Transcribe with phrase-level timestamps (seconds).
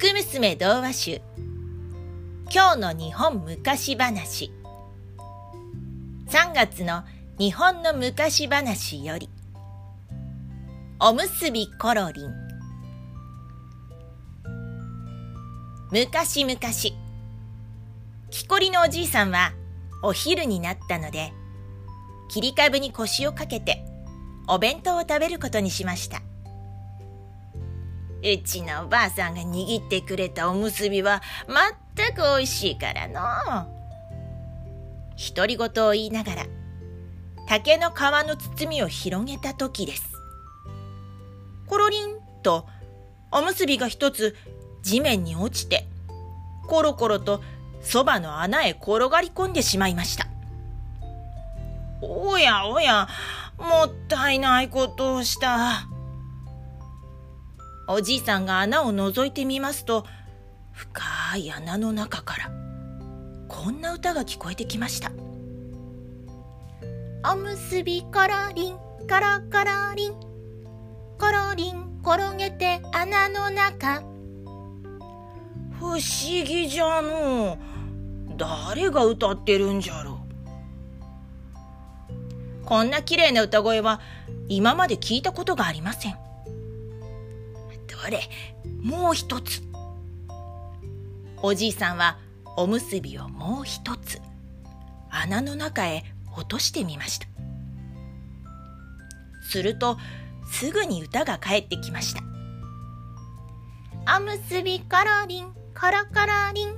[0.00, 1.20] 福娘童話集。
[2.54, 4.52] 今日の日本昔話。
[6.28, 7.02] 3月の
[7.36, 9.28] 日本の昔話より。
[11.00, 12.30] おむすびコロリン。
[15.90, 16.60] 昔々
[18.30, 19.52] 木こりのおじいさんは
[20.04, 21.32] お昼になったので
[22.28, 23.84] 切り株に腰をかけて
[24.46, 26.27] お弁当を食べることにしました。
[28.20, 33.78] うちのおばあさんが握ってくれたおむすびはまったく美味しいからの。
[35.34, 36.46] 独り言を言いながら
[37.48, 40.02] 竹の皮の包みを広げた時です。
[41.66, 42.66] コロリンと
[43.30, 44.36] おむすびが一つ
[44.82, 45.86] 地面に落ちて
[46.66, 47.42] コロコロと
[47.80, 50.26] そばの穴へ転がり込んでしまいました。
[52.00, 53.08] おやおや
[53.58, 55.88] もったいないことをした。
[57.90, 60.04] おじいさんが穴を覗いてみますと
[60.72, 61.02] 深
[61.38, 62.50] い穴の中から
[63.48, 65.10] こんな歌が聞こえてきました
[67.32, 68.82] 「おむすびコロリンコ
[69.14, 70.12] ロコロリン
[71.18, 74.02] コロリン転げて穴の中」
[75.80, 75.98] 不思
[76.44, 77.56] 議じゃの
[78.36, 80.18] 誰が歌ってるんじゃろ
[82.66, 84.00] こんな綺麗な歌声は
[84.48, 86.27] 今まで聞いたことがありません
[88.02, 88.20] どれ
[88.80, 89.62] もう一つ。
[91.42, 92.18] おじいさんは
[92.56, 94.20] おむすびをもう一つ。
[95.10, 96.04] 穴の中へ
[96.36, 97.26] 落としてみました。
[99.50, 99.98] すると
[100.50, 102.22] すぐに歌が返ってきました。
[104.16, 106.76] おむすびコロリンコロコロリン。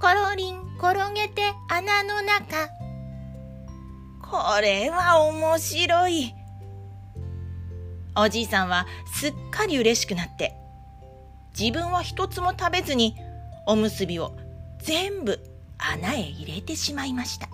[0.00, 2.68] コロリン転げて穴の中。
[4.20, 6.34] これは面白い。
[8.16, 10.54] おじいさんはすっかり嬉しくなって
[11.58, 13.16] 自分は一つも食べずに
[13.66, 14.36] おむすびを
[14.80, 15.40] 全部
[15.78, 17.48] 穴へ入れてしまいました。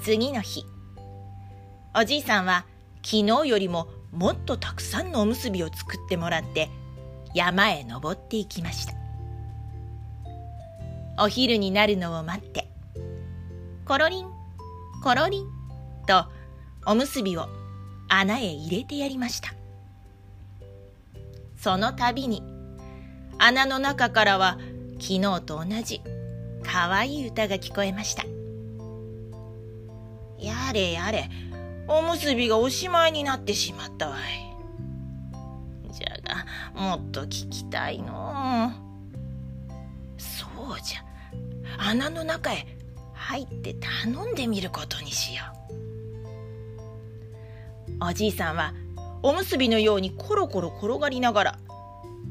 [0.00, 0.64] 次の日
[1.98, 2.66] おじいさんは
[3.02, 6.68] 昨日よりももっとたくさんのおむすびを作ってもらって
[7.34, 8.94] 山へ登っていきました。
[11.18, 12.68] お昼になるのを待って
[13.86, 14.26] コロリン
[15.02, 15.46] コロリン
[16.06, 16.26] と
[16.86, 17.48] おむすびを
[18.08, 19.54] 穴へ入れてやりました。
[21.56, 22.42] その度に
[23.38, 24.58] 穴の中からは
[25.00, 26.02] 昨日と同じ
[26.62, 28.24] かわいい歌が聞こえました。
[30.38, 31.30] やれやれ
[31.88, 34.54] おむすびがおしまいになってしまったわい。
[35.92, 38.72] じゃがもっと聞きたいの。
[40.18, 41.04] そうじゃ。
[41.78, 42.66] 穴の中へ
[43.12, 45.63] 入って頼んでみることにしよう。
[48.06, 48.74] おじいさんは
[49.22, 51.58] おむすびのようにコロコロ転がりながら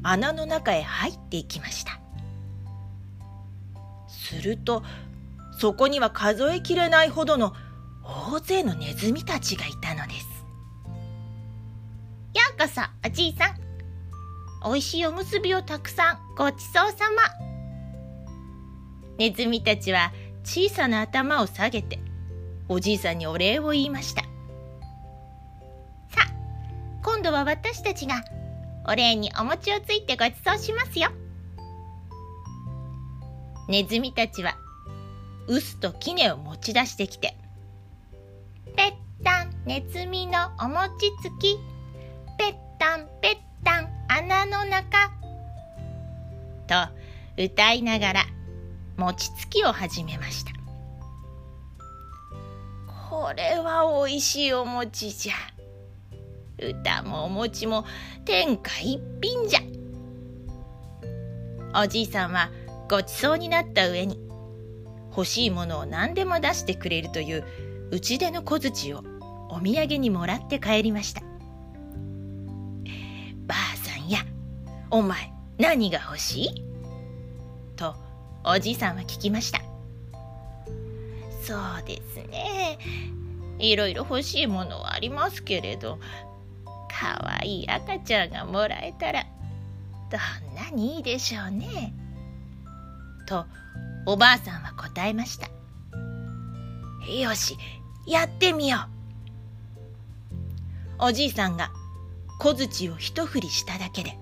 [0.02, 1.98] 穴の中へ入っていきました。
[4.08, 4.82] すると
[5.58, 7.54] そこには数えきれないほどの
[8.04, 10.26] 大勢のネズミたちがいたのです。
[12.34, 13.54] ようこそおじいさん。
[14.66, 17.22] おいしいおむすびをたくさんごちそうさま。
[19.18, 20.12] ネズミたちは
[20.42, 21.98] 小さな頭を下げて
[22.68, 24.23] おじいさんにお礼を言いました。
[27.24, 28.22] 度は私たちが
[28.86, 31.08] お礼にお餅をついてごちそうしますよ。
[33.66, 34.56] ネズミたちは
[35.48, 37.34] 臼と杵を持ち出してきて
[38.76, 41.58] 「ぺったんネズミのお餅つき
[42.36, 45.10] ぺったんぺったん穴の中」
[46.68, 48.24] と歌いながら
[48.98, 50.52] 餅つきを始めました
[53.10, 55.53] これはおいしいお餅じゃ。
[56.70, 57.84] 歌もお餅も
[58.24, 59.60] 天下一品じゃ。
[61.82, 62.50] おじいさんは
[62.88, 64.20] ごちそうになった上に
[65.10, 67.44] 欲しいものを何でも出してくれるという
[67.90, 69.02] 打ち出の小槌を
[69.48, 71.22] お土産にもらって帰りました。
[73.46, 74.20] ばあさんや
[74.90, 76.64] お前何が欲しい？
[77.76, 77.94] と
[78.44, 79.60] おじいさんは聞きました。
[81.42, 82.78] そうですね。
[83.58, 85.98] いろいろ欲しいものはありますけれど
[87.04, 89.26] かわいい赤ちゃんがもらえたら
[90.10, 90.16] ど
[90.52, 91.92] んなにいいでしょうね。
[93.26, 93.44] と
[94.06, 95.48] おばあさんは答えました。
[97.10, 97.58] よし
[98.06, 98.78] やってみよ
[100.98, 101.04] う。
[101.06, 101.70] おじいさんが
[102.40, 104.16] 小槌を一振りしただけで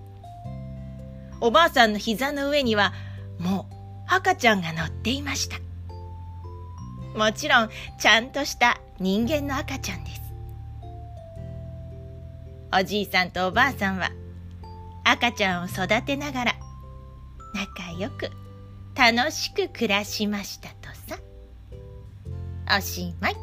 [1.40, 2.92] おばあさんの膝の上には
[3.38, 3.74] もう
[4.08, 5.56] 赤ちゃんが乗っていました。
[7.16, 7.70] もちろん
[8.00, 10.21] ちゃんとした人間の赤ちゃんです。
[12.74, 14.10] おじいさんとおばあさんは
[15.04, 16.52] 赤ちゃんを育てながら
[17.54, 18.30] 仲良く
[18.94, 21.18] 楽しく暮らしましたとさ。
[22.76, 23.41] おしまい。